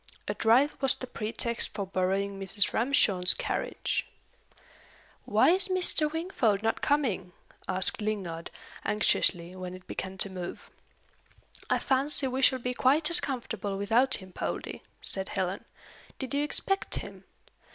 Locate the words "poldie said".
14.33-15.29